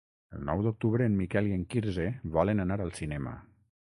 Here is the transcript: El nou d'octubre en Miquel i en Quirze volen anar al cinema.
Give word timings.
El 0.35 0.39
nou 0.45 0.61
d'octubre 0.67 1.09
en 1.09 1.17
Miquel 1.19 1.51
i 1.51 1.53
en 1.59 1.67
Quirze 1.75 2.09
volen 2.37 2.63
anar 2.65 2.81
al 2.87 2.93
cinema. 3.03 3.37